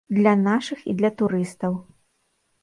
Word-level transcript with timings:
Для 0.19 0.31
нашых 0.45 0.79
і 0.93 0.95
для 1.01 1.11
турыстаў. 1.19 1.77